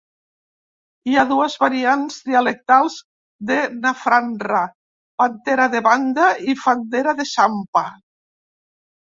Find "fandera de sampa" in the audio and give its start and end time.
6.65-7.87